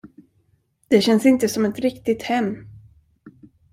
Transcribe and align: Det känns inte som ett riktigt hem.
Det 0.87 1.01
känns 1.01 1.25
inte 1.25 1.49
som 1.49 1.65
ett 1.65 1.79
riktigt 1.79 2.23
hem. 2.23 2.67